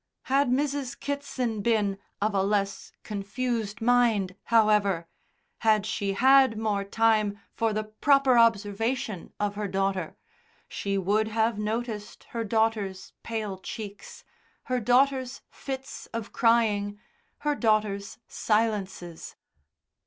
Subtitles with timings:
[0.23, 0.99] Had Mrs.
[0.99, 5.07] Kitson been of a less confused mind, however,
[5.59, 10.17] had she had more time for the proper observation of her daughter,
[10.67, 14.23] she would have noticed her daughter's pale cheeks,
[14.63, 16.99] her daughter's fits of crying,
[17.41, 19.35] her daughter's silences.